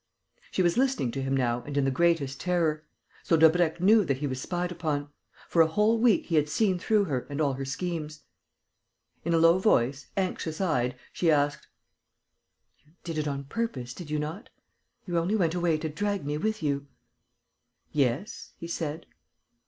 [0.49, 2.87] She was listening to him now and in the greatest terror.
[3.21, 5.09] So Daubrecq knew that he was spied upon!
[5.47, 8.23] For a whole week he had seen through her and all her schemes!
[9.23, 11.67] In a low voice, anxious eyed, she asked:
[12.83, 14.49] "You did it on purpose, did you not?
[15.05, 16.87] You only went away to drag me with you?"
[17.93, 19.05] "Yes," he said.